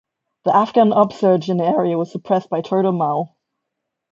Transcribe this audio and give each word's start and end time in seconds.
The 0.45 0.55
Afghan 0.55 0.93
upsurge 0.93 1.47
in 1.47 1.57
the 1.57 1.63
area 1.63 1.95
was 1.95 2.11
suppressed 2.11 2.49
by 2.49 2.61
Todar 2.61 2.91
Mal. 2.91 3.37